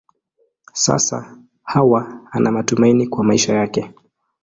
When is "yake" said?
3.53-3.91